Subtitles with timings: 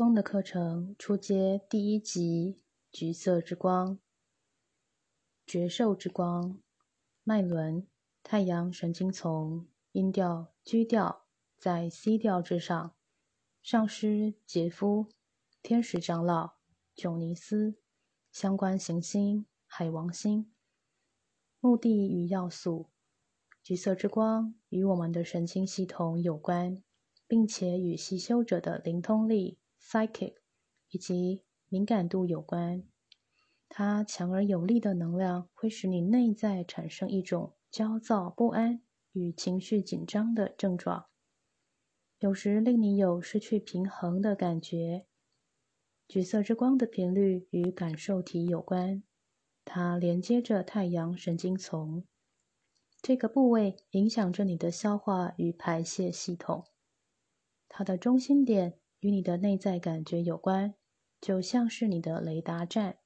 [0.00, 3.98] 光的课程初阶第一集：橘色之光，
[5.46, 6.58] 觉受之光，
[7.22, 7.86] 脉轮，
[8.22, 11.26] 太阳神经丛，音调 G 调，
[11.58, 12.94] 在 C 调之上。
[13.62, 15.08] 上师杰夫，
[15.62, 16.54] 天使长老
[16.96, 17.74] 囧尼斯，
[18.32, 20.50] 相关行星海王星。
[21.60, 22.86] 目的与要素：
[23.62, 26.82] 橘色之光与我们的神经系统有关，
[27.28, 29.58] 并且与吸修者的灵通力。
[29.80, 30.34] Psychic
[30.90, 32.84] 以及敏感度有关，
[33.68, 41.06] 它强而有力的能量会使你内在产生一种焦躁不安与情绪紧张的症状，
[42.18, 45.06] 有时令你有失去平衡的感觉。
[46.08, 49.04] 橘色之光的频率与感受体有关，
[49.64, 52.04] 它连接着太阳神经丛，
[53.00, 56.66] 这个部位影响着你的消化与排泄系统，
[57.68, 58.79] 它的中心点。
[59.00, 60.74] 与你的内在感觉有关，
[61.20, 62.98] 就像是你的雷达站。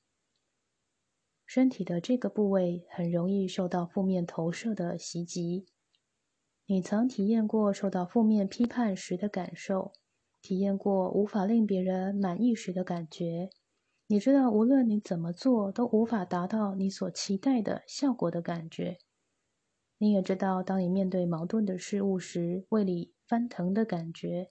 [1.47, 5.67] 身体的这个部位很容易受到负面投射的袭击。
[6.67, 9.93] 你曾体验过受到负面批判时的感受，
[10.41, 13.51] 体验过无法令别人满意时的感觉。
[14.07, 18.99] 你知道，无论你怎么做，都无法达到你所期待的效果的感觉。
[19.99, 24.51] 你也知道，当你面对矛盾的事物时，胃里翻腾的感觉。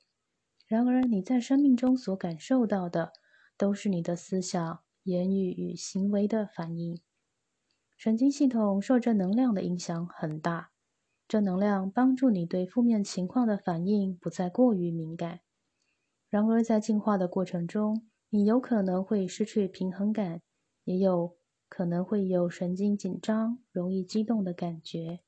[0.65, 3.13] 然而，你在生命中所感受到的，
[3.57, 6.99] 都是你的思想、言语与行为的反应。
[7.97, 10.71] 神经系统受正能量的影响很大，
[11.27, 15.41] 正能量帮助你对负面情况的反应不再过于敏感。
[16.29, 20.41] 然而，在进化的过程中，你有可能会失去平衡感，
[20.85, 21.37] 也有
[21.69, 25.22] 可能会有神经紧张、容易激动的感觉。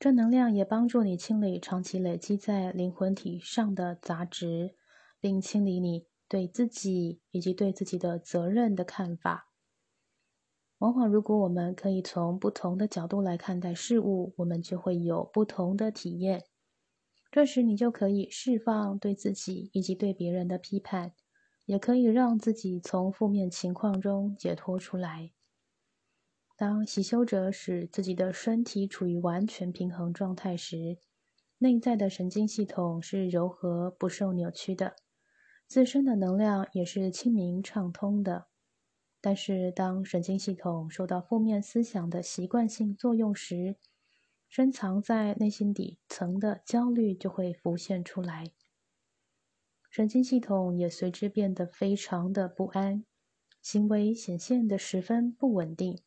[0.00, 4.74] 正能量也帮助你清理长期累积在灵魂体上的杂质，
[5.20, 9.50] 并清理你对自己以及对自己的责任的看法。
[10.78, 16.46] 往往，如果我们可以从不同的角度来看待事物，我们就会有不同的体验。
[17.30, 21.12] 这时，你就可以释放对自己以及对别人的批判，
[21.66, 25.32] 也可以让自己从负面情况中解脱出来。
[26.60, 30.98] 当习修者使自己的身体处于完全平衡状态时，
[31.56, 34.94] 内在的神经系统是柔和、不受扭曲的，
[35.66, 38.48] 自身的能量也是清明畅通的。
[39.22, 43.76] 但是，当神经系统受到负面思想的习惯性作用时，
[44.46, 48.44] 深藏在内心底层的焦虑就会浮现出来，
[49.90, 53.06] 神经系统也随之变得非常的不安，
[53.62, 56.02] 行为显现的十分不稳定。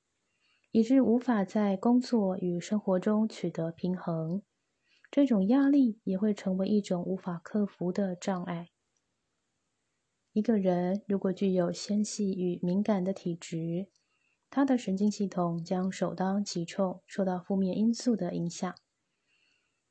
[0.76, 4.42] 以致无法在工作与生活中取得平衡，
[5.12, 8.70] 这种压力也会成为一种无法克服的障碍。
[10.32, 13.86] 一个人如果具有纤细与敏感的体质，
[14.50, 18.74] 他的神经系统将首当其冲受到负面因素的影响，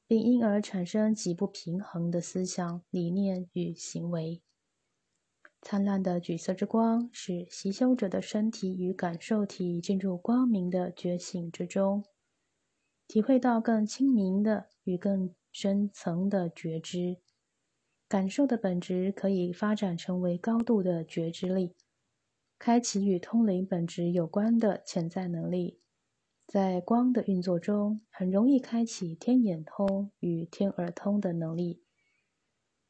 [0.09, 4.43] 并因而产生极不平衡的思想、理念与行为。
[5.65, 12.05] 灿烂的橘色之光使习修者的身体与感受体进入光明的觉醒之中，
[13.07, 17.19] 体会到更清明的与更深层的觉知。
[18.09, 21.77] 感受的本质可以发展成为高度的觉知力，
[22.59, 25.79] 开启与通灵本质有关的潜在能力。
[26.45, 31.81] 在光的运作中，很容易开启天眼通与天耳通的能力。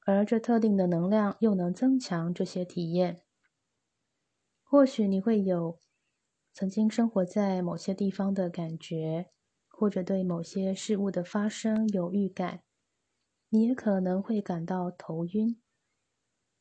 [0.05, 3.23] 而这特定的能量又能增强这些体验。
[4.63, 5.79] 或许你会有
[6.53, 9.31] 曾经生活在某些地方的感觉，
[9.69, 12.63] 或者对某些事物的发生有预感。
[13.51, 15.61] 你也可能会感到头晕。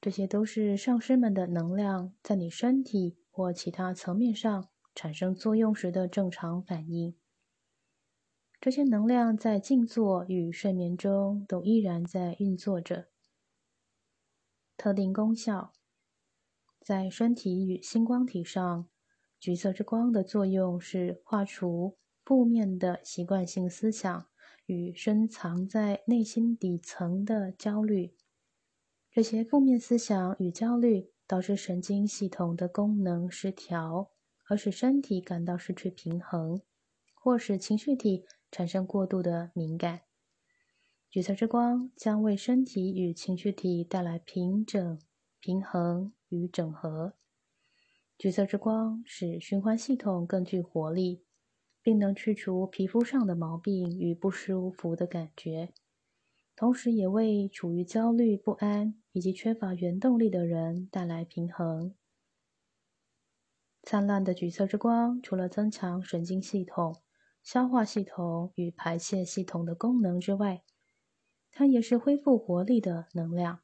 [0.02, 7.16] 这些都是上师们的能量在你身体或其他层面上产生作用时的正常反应。
[8.60, 13.08] 这些能量在静坐与睡眠中都依然在运作着。
[14.82, 15.74] 特定功效，
[16.80, 18.90] 在身体与星光体上，
[19.40, 24.26] 橘色之光的作用是化除负面的习惯性思想
[24.66, 28.16] 与深藏在内心底层的焦虑。
[29.12, 34.10] 这些负面思想与焦虑导致神经系统的功能失调，
[34.50, 36.60] 而使身体感到失去平衡，
[37.14, 40.02] 或使情绪体产生过度的敏感。
[41.12, 44.98] 橘色之光将为身体与情绪体带来平整、
[45.42, 47.16] 平衡与整合。
[48.18, 51.26] 橘色之光使循环系统更具活力，
[51.82, 55.74] 并能去除皮肤上的毛病与不舒服的感觉。
[56.56, 61.94] 同时也为处于焦虑不安以及缺乏原动力的人带来平衡。
[63.84, 67.02] 灿烂的橘色之光，除了增强神经系统、
[67.44, 70.64] 消化系统与排泄系统的功能之外，
[71.62, 73.60] 它也是恢复活力的能量。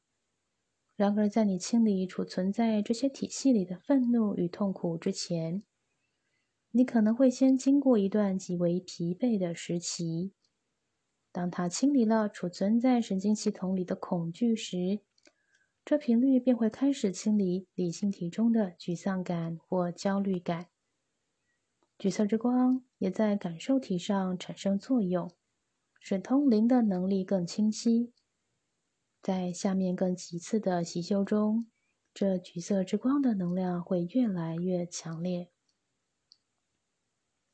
[0.94, 5.64] 然而，在你清理储存在这些体系里的愤怒与痛苦之前，
[6.70, 10.32] 你可能会先经过一段极为疲惫的时期。
[11.32, 15.00] 当它清理了储存在神经系统里的恐惧时，
[15.84, 20.68] 这频率便会开始清理理性体中的沮丧感或焦虑感。
[21.98, 25.32] 橘色之光也在感受体上产生作用，
[26.10, 28.14] 使通灵的能力更清晰。
[29.20, 31.66] 在下面更几次的习修中，
[32.14, 35.50] 这橘色之光的能量会越来越强烈。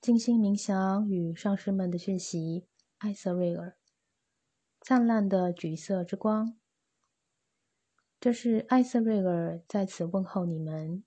[0.01, 2.69] 静心冥想与上师们的讯息，
[2.99, 3.77] 艾瑟瑞尔，
[4.81, 6.57] 灿烂的橘色之光。
[8.21, 11.03] 这是艾瑟瑞尔在此问候你们。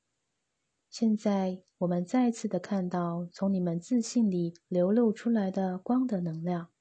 [0.90, 6.72] 现在，我们再次的看到从你们自信里流露出来的光的能量。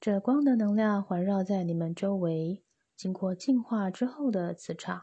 [0.00, 2.64] 这光的能量环绕在你们周围，
[2.96, 5.02] 经过净化之后的磁场。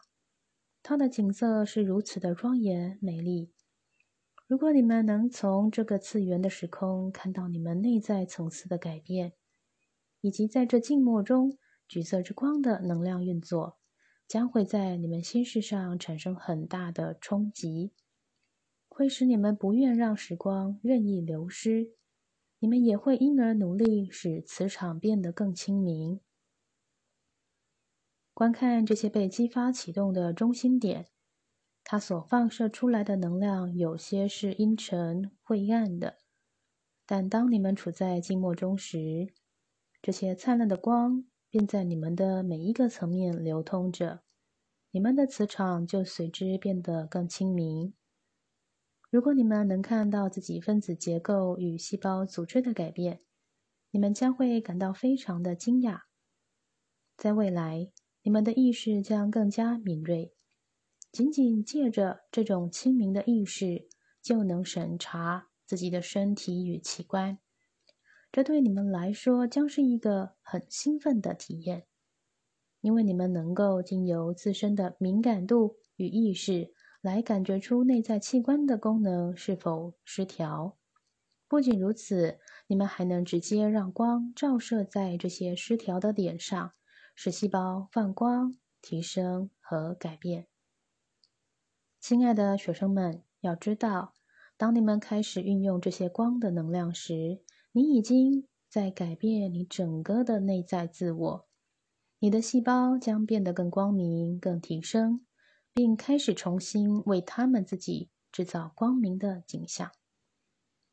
[0.82, 3.54] 它的景色是如此的庄严美丽。
[4.48, 9.34] 如果你们能从这个次元的时空看到你们内在层次的改变，
[10.22, 13.78] 以及在这静默中橘色之光的能量运作。
[14.28, 17.94] 将会在你们心事上产生很大的冲击，
[18.90, 21.94] 会使你们不愿让时光任意流失。
[22.60, 26.20] 你们也会因而努力使磁场变得更清明。
[28.34, 31.08] 观看这些被激发启动的中心点，
[31.84, 36.18] 它所放射出来的能量有些是阴沉晦暗的，
[37.06, 39.34] 但当你们处在静默中时，
[40.02, 41.26] 这些灿烂的光。
[41.50, 44.22] 便在你们的每一个层面流通着，
[44.92, 47.94] 你们的磁场就随之变得更清明。
[49.10, 53.22] 如果你们能看到自己分子结构与细胞组织的改变，
[53.92, 56.02] 你们将会感到非常的惊讶。
[57.16, 57.90] 在未来，
[58.24, 60.34] 你们的意识将更加敏锐，
[61.12, 63.88] 仅仅借着这种清明的意识，
[64.22, 67.40] 就能审查自己的身体与器官。
[68.30, 71.88] 这对你们来说将是一个很兴奋的体验，
[72.82, 76.74] 因为你们能够经由自身的敏感度与意识
[77.08, 80.76] 来感觉出内在器官的功能是否失调。
[81.48, 82.38] 不仅如此，
[82.68, 86.74] 你们还能直接让光照射在这些失调的点上，
[87.16, 90.48] 使细胞放光、提升和改变。
[92.02, 94.14] 亲爱的学生们，要知道，
[94.58, 101.48] 当你们开始运用这些光的能量时，你已经在改变你整个的内在自我，
[102.20, 105.22] 你的细胞将变得更光明、更提升，
[105.78, 109.92] 并开始重新为他们自己制造光明的景象。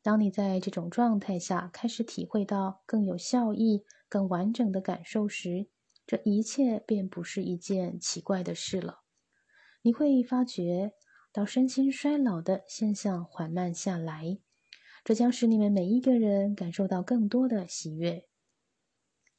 [0.03, 5.65] 当你在这种状态下开始体会到更有效益、更完整的感受时，
[6.05, 8.99] 这一切便不是一件奇怪的事了。
[9.81, 10.93] 你会发觉
[11.33, 14.37] 到身心衰老的现象缓慢下来。
[15.03, 18.27] 这将使你们每一个人感受到更多的喜悦。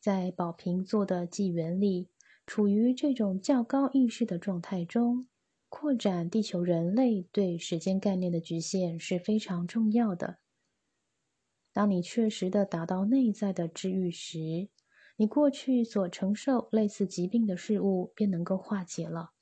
[0.01, 2.11] 在宝瓶座的纪元里，
[2.45, 5.29] 处于这种较高意识的状态中，
[5.69, 10.39] 扩展地球人类对时间概念的局限是非常重要的。
[11.73, 14.69] 当你确实的达到内在的治愈时，
[15.17, 19.33] 你过去所承受类似疾病的事物便能够化解了。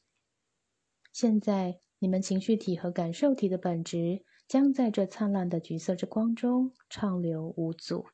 [1.13, 4.25] 现在，你们情绪体和感受体的本质。
[4.47, 8.05] 将在这灿烂的橘色之光中畅流无阻。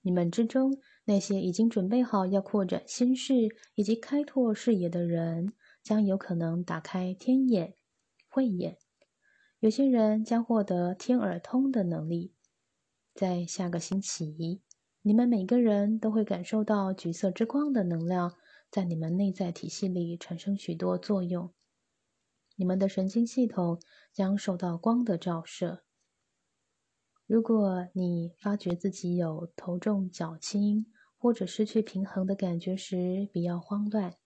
[0.00, 3.34] 你们之中那些已经准备好要扩展心事
[3.74, 5.54] 以及开拓视野的人，
[5.88, 7.74] 将有可能打开天眼、
[8.28, 8.76] 慧眼。
[9.58, 12.34] 有些人将获得天耳通的能力。
[13.14, 14.60] 在下个星期，
[15.00, 18.34] 你们每个人都会感受到橘色之光的能量
[18.70, 21.54] 在你们内在体系里产生许多作用。
[22.56, 23.80] 你们的神经系统
[24.12, 25.84] 将受到光的照射。
[27.24, 34.18] 如果你发觉自己有头重脚轻或者失去平衡的感觉时，不要慌乱。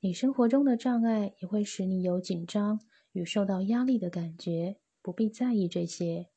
[0.00, 6.28] 你生活中的障碍也会使你有紧张与受到压力的感觉，不必在意这些。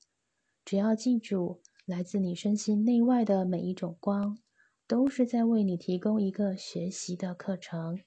[0.65, 4.39] 只要记住，来自你身心内外的每一种光，
[4.87, 7.99] 都是在为你提供一个学习的课程。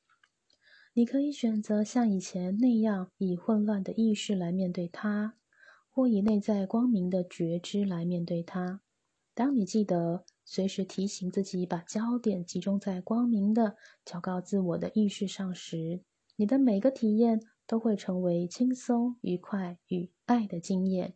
[0.93, 5.35] 你可以选择像以前那样以混乱的意识来面对它，
[5.89, 8.81] 或以内在光明的觉知来面对它。
[9.35, 16.03] 当你记得随时提醒自己把焦点集中在光明的、较高自我的意识上时，
[16.37, 21.15] 你的每个体验都会成为轻松、愉快与爱的经验。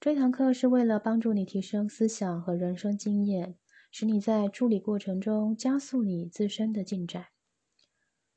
[0.00, 3.56] 这堂课是为了帮助你提升思想和人生经验，
[3.90, 7.26] 使你在处理过程中加速你自身的进展。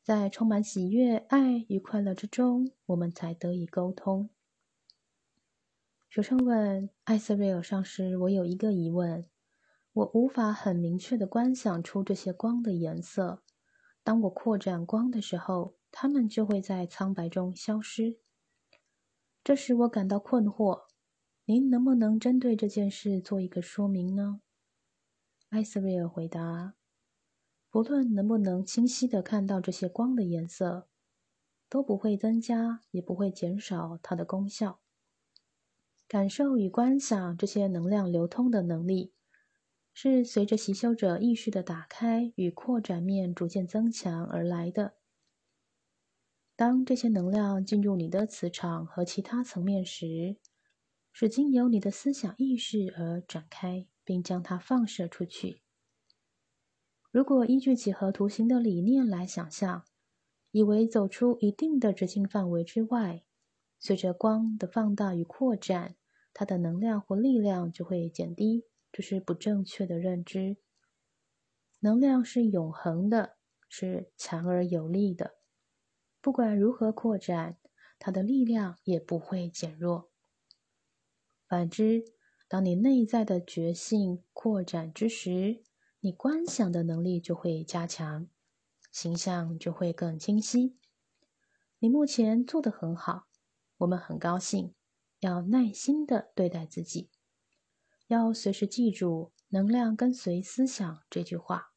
[0.03, 4.29] 在充满喜悦、爱与快乐之中，我们才得以沟通。
[6.09, 9.23] 学生问艾瑟瑞尔上师：“我有一个疑问，
[9.93, 13.43] 我无法很明确的观想出这些光的颜色。
[14.03, 18.19] 当我扩展光的时候，它们就会在苍白中消失。
[19.43, 20.83] 这使我感到困惑。
[21.45, 24.41] 您能不能针对这件事做一个说明呢？”
[25.49, 26.75] 艾斯瑞尔回答
[27.69, 30.87] ：“不论能不能清晰的看到这些光的颜色，
[31.67, 34.79] 都不会增加，也不会减少它的功效。”
[36.07, 39.13] 感受与观想这些能量流通的能力，
[39.93, 44.95] 是随着习修者意识的打开与扩展面逐渐增强而来的。
[46.55, 50.37] 当这些能量进入你的磁场和其他层面时，
[51.11, 55.61] 是经由你的思想意识而展开，并将它放射出去。
[57.11, 59.83] 如果依据几何图形的理念来想象，
[60.51, 63.23] 以为走出一定的直径范围之外，
[63.77, 65.95] 随着光的放大与扩展。
[66.33, 70.57] 它的能量或力量就会减低，这是不正确的认知。
[71.79, 75.35] 能量是永恒的，是强而有力的，
[76.19, 77.57] 不管如何扩展，
[77.97, 80.11] 它的力量也不会减弱。
[81.47, 82.03] 反之，
[82.47, 85.63] 当你内在的觉性扩展之时，
[86.01, 88.27] 你观想的能力就会加强，
[88.91, 90.77] 形象就会更清晰。
[91.79, 93.27] 你目前做得很好，
[93.77, 94.75] 我们很高兴。
[95.19, 97.11] 要耐心的对待自己，
[98.11, 101.71] 要随时记住“能量跟随思想”这句话。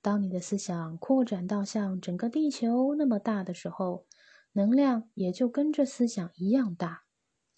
[0.00, 4.06] 当你的思想扩展到像整个地球那么大的时候，
[4.52, 7.02] 能量也就跟着思想一样大。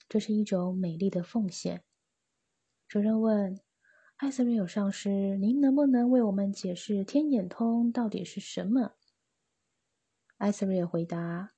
[0.08, 1.84] 这是一种美丽的奉献。
[2.88, 3.60] 主任问
[4.16, 8.94] 艾瑟瑞尔上师：“您能不能为我们解释天眼通到底是什么？”
[10.38, 11.52] 艾瑟瑞尔回答。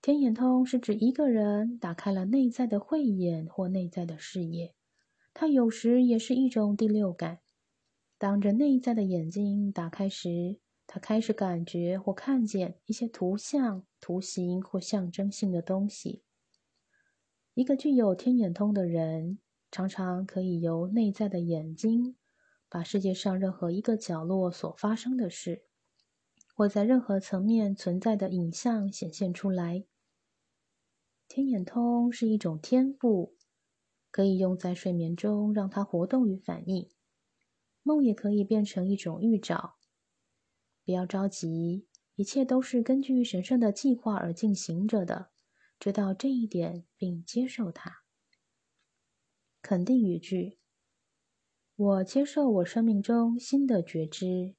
[0.00, 4.74] 天眼通是指一个人打开了内在的慧眼或内在的视野，
[5.32, 7.40] 它有时也是一种第六感。
[8.18, 16.22] 当着内在的眼睛打开时，他开始感觉或看见一些图像、图形或象征性的东西。
[17.54, 19.38] 一个具有天眼通的人，
[19.70, 22.16] 常常可以由内在的眼睛，
[22.68, 25.64] 把世界上任何一个角落所发生的事，
[26.54, 29.84] 或在任何层面存在的影像显现出来。
[31.28, 33.36] 天眼通是一种天赋，
[34.10, 36.88] 可以用在睡眠中，让它活动与反应。
[37.82, 39.76] 梦也可以变成一种预兆。
[40.84, 41.86] 不要着急，
[42.16, 45.30] 一切都是根据神圣的计划而进行着的。
[45.78, 48.02] 知道这一点，并接受它。
[49.62, 50.58] 肯定语句：
[51.76, 54.56] 我接受我生命中新的觉知。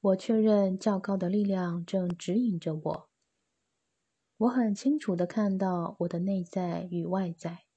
[0.00, 3.10] 我确认较高的力量正指引着我。
[4.38, 7.69] 我很清楚的看到我的内在与外在。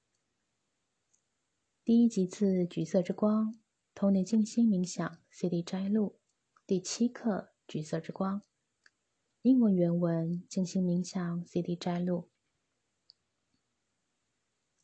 [1.84, 3.60] 第一集次橘色之光，
[3.94, 6.18] 同你静心冥想 CD 摘录，
[6.66, 8.40] 第七课橘色之光，
[9.42, 12.30] 英文原文静心冥想 CD 摘录。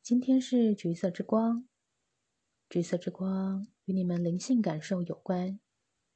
[0.02, 1.66] 今天是橘色之光，
[2.68, 5.58] 橘色之光与你们灵性感受有关，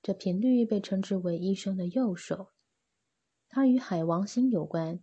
[0.02, 2.50] 这频率被称之为医生的右手，
[3.48, 5.02] 它与海王星有关。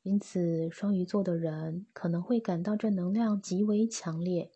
[0.00, 4.52] 因此，双鱼座的人可能会感到这能量极为强烈。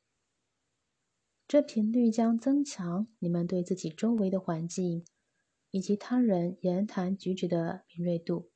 [1.53, 5.05] 这频率将增强你们对自己周围的环境
[5.71, 8.51] 以及他人言谈举止的敏锐度。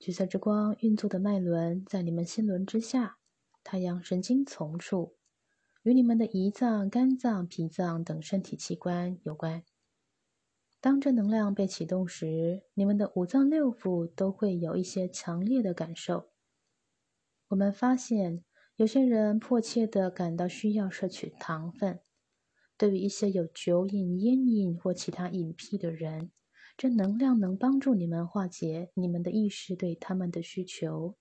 [0.00, 3.18] 橘色之光运作的脉轮在你们心轮之下，
[3.62, 5.14] 太阳神经丛处，
[5.84, 9.62] 与你们的胰脏、肝脏、脾脏等身体器官有关。
[10.80, 16.30] 当这能量被启动时，你们的五脏六腑都会有一些强烈的感受。
[17.46, 18.42] 我们发现，
[18.76, 22.00] 有些人迫切地感到需要摄取糖分。
[22.76, 26.30] 对于一些有酒瘾、烟瘾或其他瘾癖的人，
[26.76, 31.16] 这能量能帮助你们化解你们的意识对他们的需求。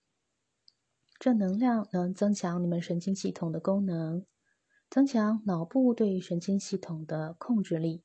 [1.17, 4.25] 这能量能增强你们神经系统的功能，
[4.89, 8.03] 增强脑部对神经系统的控制力。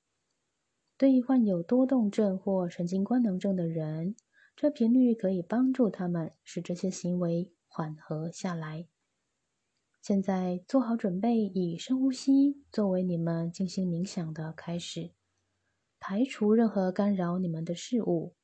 [0.97, 4.15] 对于患有多动症或神经官能症的人，
[4.55, 8.87] 这频率可以帮助他们使这些行为缓和下来。
[10.03, 15.13] 现在做好准备，以深呼吸作为你们进行冥想的开始，
[15.99, 18.35] 排除任何干扰你们的事物。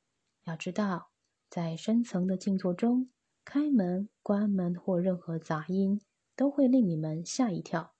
[0.43, 1.09] 要知道，
[1.49, 3.09] 在深层的静坐中，
[3.43, 5.99] 开门、关门或任何杂音
[6.35, 7.95] 都会令你们吓一跳。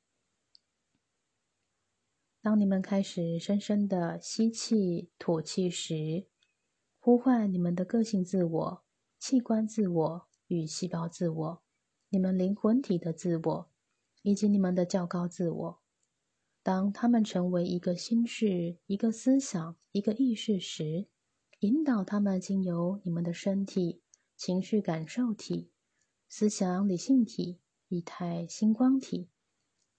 [2.39, 6.27] 当你们开始深深的吸气、吐气时，
[6.99, 8.83] 呼唤你们的个性自我、
[9.17, 11.63] 器官自我与细胞自我、
[12.09, 13.69] 你们灵魂体的自我，
[14.21, 15.79] 以及你们的较高自我。
[16.63, 21.07] 当他们成为一个心事、一个思想、一个意识时，
[21.59, 24.01] 引导他们经由你们的身体、
[24.35, 25.71] 情绪感受体、
[26.27, 29.29] 思想理性体、以太星光体。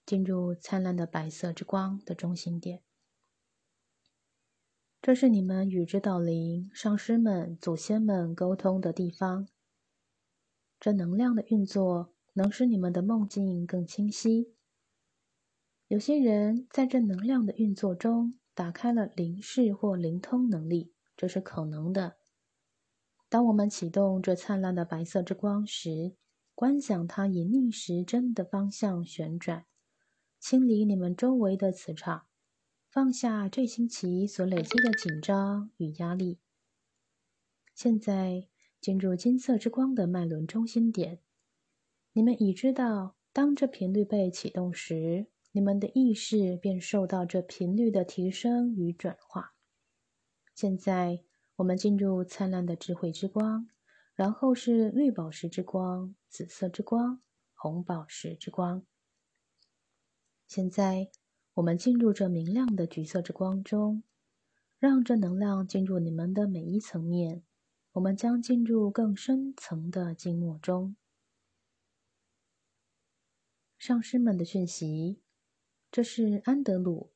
[0.06, 2.82] 进入灿烂的白色之光的中心点，
[5.02, 9.48] 这是你们与指导灵、上师们、祖先们沟通的地方。
[10.80, 14.54] 这能量的运作能使你们的梦境更清晰。
[15.88, 22.16] 有些人在这能量的运作中打开了灵视或灵通能力，这是可能的。
[23.28, 26.14] 当我们启动这灿烂的白色之光时，
[26.54, 29.66] 观想它以逆时针的方向旋转。
[30.38, 32.26] 清理你们周围的磁场，
[32.88, 36.38] 放下这星期所累积的紧张与压力。
[37.74, 38.46] 现在
[38.80, 41.20] 进入金色之光的脉轮中心点。
[42.12, 49.54] 你们已知道，当这频率被启动时，你们的意识便受到这频率的提升与转化。
[50.54, 51.22] 现在
[51.56, 53.68] 我们进入灿烂的智慧之光，
[54.14, 57.20] 然后是绿宝石之光、紫色之光、
[57.54, 58.84] 红宝石之光。
[60.46, 61.10] 现在，
[61.54, 64.02] 我们进入这明亮的橘色之光中，
[64.78, 67.42] 让这能量进入你们的每一层面。
[67.92, 70.96] 我们将进入更深层的静默中。
[73.76, 75.20] 上师们的讯息，
[75.90, 77.12] 这是安德鲁。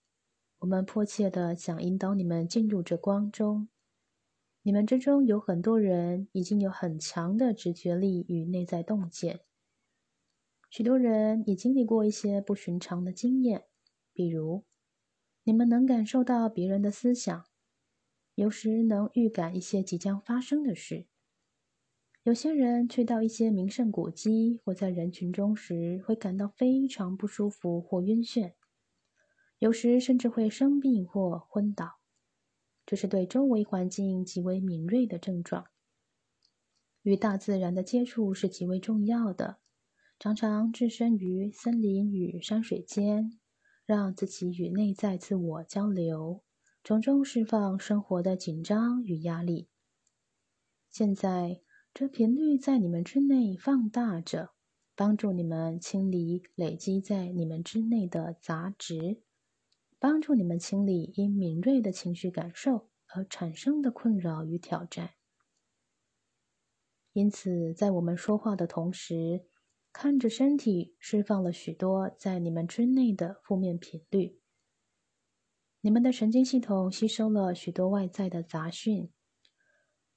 [0.61, 3.69] 我们迫切的想引导你们进入这光中。
[4.63, 9.41] 你们之中有很多人已经有很强的直觉力与内在洞见。
[10.71, 13.67] 许多人也经历过一些不寻常的经验，
[14.13, 14.65] 比如，
[15.43, 17.45] 你们能感受到别人的思想，
[18.35, 21.07] 有时能预感一些即将发生的事。
[22.23, 28.53] 有些人去到一些名胜古迹或在人群中时，会感到非常不舒服或晕眩，
[29.59, 31.99] 有时甚至会生病或昏倒。
[32.87, 35.67] 这是对周围环境极为敏锐的症状。
[37.03, 39.59] 与大自然的接触是极为重要的。
[40.19, 43.41] 常常置身于森林与山水间，
[43.85, 46.45] 让自己与内在自我交流，
[46.85, 49.69] 从中释放生活的紧张与压力。
[50.91, 51.61] 现在，
[51.95, 54.51] 这频率在你们之内放大着，
[54.97, 59.23] 帮助你们清理累积在你们之内的杂质，
[60.01, 65.11] 帮助你们清理因敏锐的情绪感受而产生的困扰与挑战。
[67.13, 69.47] 因此，在我们说话的同时，
[69.93, 74.42] 看着身体释放了许多在你们之内的负面频率，
[75.85, 79.11] 你们的神经系统吸收了许多外在的杂讯，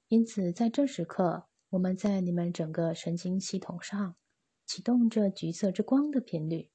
[0.06, 4.14] 因此在这时刻，我们在你们整个神经系统上
[4.64, 6.70] 启动着橘色之光的频率。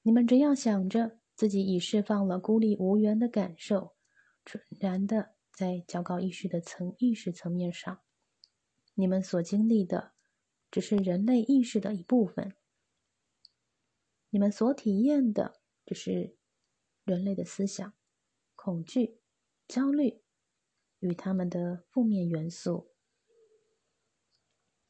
[0.00, 3.94] 你们只要想着自己已释放了孤立无援的感受，
[4.46, 8.00] 纯然的在较高意识的层意识层面上，
[8.94, 10.12] 你们所经历的。
[10.70, 12.54] 只是人类意识的一部分。
[14.28, 16.36] 你们所体验的只是
[17.08, 17.94] 人类的思想、
[18.54, 19.18] 恐惧、
[19.66, 20.20] 焦虑
[20.98, 22.90] 与他们的负面元素。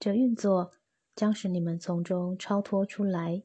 [0.01, 0.73] 这运作
[1.15, 3.45] 将使你们从中超脱出来，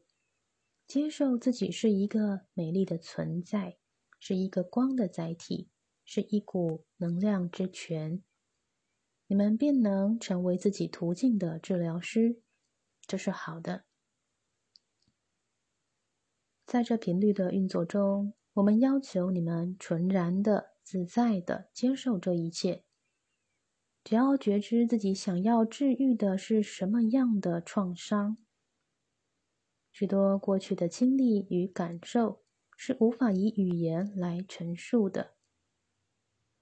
[0.88, 3.78] 接受自己是一个美丽的存在，
[4.20, 5.70] 是一个光的载体，
[6.04, 8.24] 是一股能量之泉。
[9.28, 12.42] 你们便能成为自己途径的治疗师，
[13.06, 13.86] 这是好的。
[16.66, 22.84] 在这频率的运作中，我们要求你们纯然的、自在的接受这一切。
[24.04, 28.38] 只要觉知自己想要治愈的是什么样的创伤，
[29.92, 32.44] 许多过去的经历与感受
[32.76, 35.36] 是无法以语言来陈述的。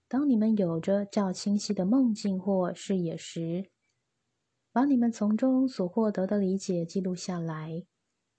[0.08, 3.72] 当你们有着较清晰的梦境或视野时，
[4.72, 7.86] 把你们从中所获得的理解记录下来。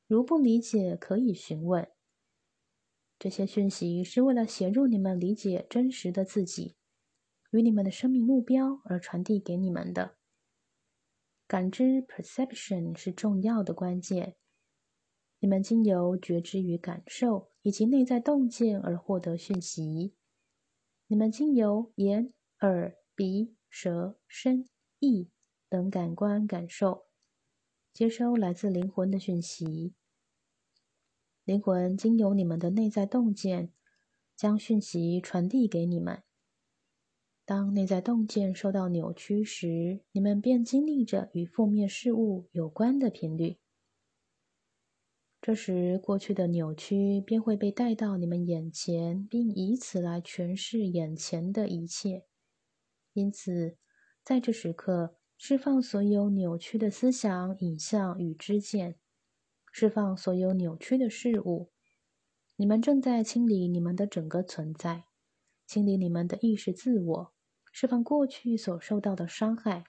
[0.07, 1.92] 如不理解，可以询问。
[3.23, 6.75] 这些讯息是为了协助你们理解真实的自己
[7.53, 10.17] 与你们的生命目标而传递给你们的。
[11.47, 14.35] 感知 （perception） 是重要的关键。
[15.39, 20.17] 你们经由觉知与感受，以及内在洞见而获得讯息。
[21.07, 25.31] 你们经由眼、耳、鼻、舌、身、意
[25.69, 27.07] 等感官感受，
[27.95, 29.95] 接收来自灵魂的讯息。
[31.45, 33.73] 灵魂经由你们的内在洞见，
[34.37, 36.23] 将讯息传递给你们。
[37.45, 43.59] 当内在洞见受到扭曲时，你们便经历着与负面事物有关的频率。
[45.41, 52.25] 这时，过去的扭曲便会被带到你们眼前，并以此来诠释眼前的一切。
[53.13, 53.77] 因此，
[54.23, 59.01] 在这时刻，释放所有扭曲的思想、影像与知见，
[59.73, 61.73] 释放所有扭曲的事物。
[62.55, 65.07] 你们正在清理你们的整个存在，
[65.67, 67.35] 清理你们的意识自我，
[67.73, 69.83] 释放过去所受到的伤害，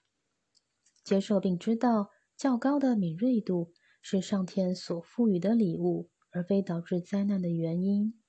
[1.03, 3.71] 接受并知道较高的敏锐度。
[4.05, 8.21] 是上天所赋予的礼物，而非导致灾难的原因。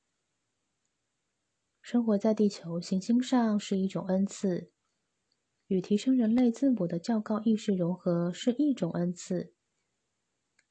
[1.82, 4.70] 生活在地球行星上是一种恩赐，
[5.66, 9.53] 与提升人类自我的较高意识融合是一种恩赐。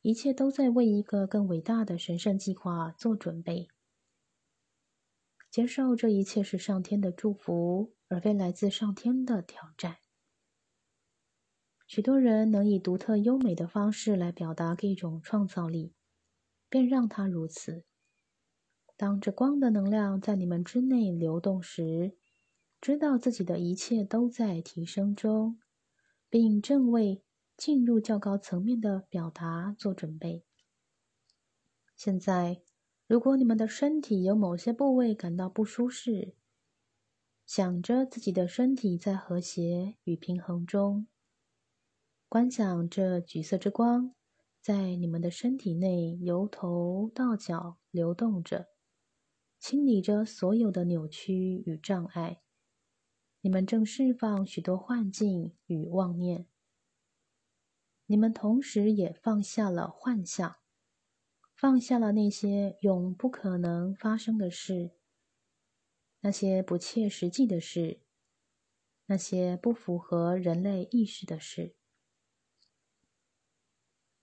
[0.03, 3.69] 一切都在为一个更伟大的神圣计划做准备。
[5.49, 9.99] 接受这一切是上天的祝福，而非来自上天的挑战。
[11.87, 15.93] 许多人能以独特优美的方式来表达一种创造力，
[16.67, 17.85] 便让它如此。
[18.97, 22.17] 当这光的能量在你们之内流动时，
[22.81, 25.61] 知道自己的一切都在提升中，
[26.29, 27.23] 并正为
[27.55, 30.45] 进入较高层面的表达做准备。
[31.95, 32.61] 现在，
[33.07, 36.35] 如果你们的身体有某些部位感到不舒适，
[37.45, 41.07] 想着自己的身体在和谐与平衡中。
[42.27, 44.15] 观想这橘色之光
[44.59, 48.69] 在你们的身体内由头到脚流动着，
[49.59, 52.41] 清理着所有的扭曲与障碍。
[53.41, 56.47] 你们正释放许多幻境与妄念。
[58.05, 60.57] 你们同时也放下了幻象，
[61.55, 64.91] 放下了那些永不可能发生的事，
[66.19, 68.01] 那些不切实际的事，
[69.05, 71.75] 那些不符合人类意识的事。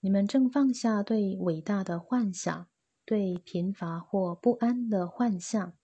[0.01, 2.69] 你们正放下对伟大的幻想，
[3.05, 5.77] 对贫乏或不安的幻象。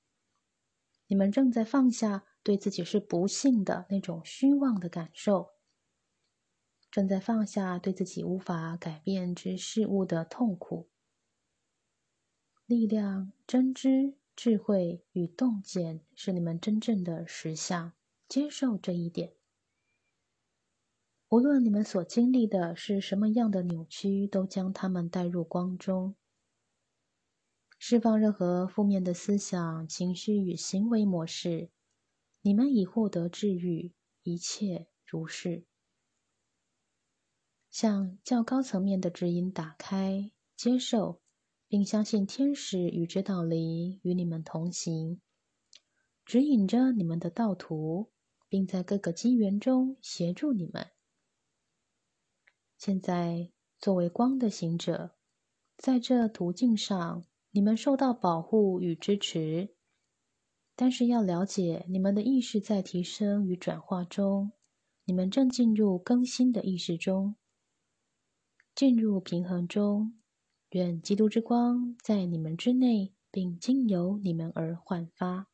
[1.08, 5.55] 你们正在放下对自己是不幸的那种虚妄的感受，
[6.96, 10.88] 正在放下对自己无法改变之事物的痛苦。
[12.64, 17.92] 力量、真知、智慧与洞见是你们真正的实相。
[18.26, 19.34] 接受这一点。
[21.28, 26.16] 无论你们所经历的是什么样的扭曲，都将它们带入光中，
[27.78, 31.68] 释放任何负面的思想、情绪与行为模式。
[32.40, 35.66] 你们已获得治愈，一切如是。
[37.76, 41.20] 向较高层面的指引打开，接受，
[41.68, 45.20] 并相信天使与指导灵与你们同行，
[46.24, 48.10] 指引着你们的道途，
[48.48, 50.86] 并在各个机缘中协助你们。
[52.78, 55.14] 现在，作为光的行者，
[55.76, 59.74] 在这途径上，你们受到保护与支持。
[60.74, 64.52] 但是要了解，你们的意识在提升与转化中，
[65.04, 67.36] 你们正进入更新的意识中，
[68.76, 70.12] 进入平衡中。
[70.72, 75.46] 愿基督之光在你们之内，并经由你们而焕发。